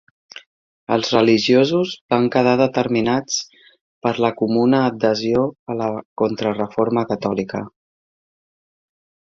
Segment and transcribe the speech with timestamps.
[0.95, 3.37] Els religiosos van quedar determinats
[4.07, 5.93] per la comuna adhesió a la
[6.25, 7.65] Contrareforma catòlica.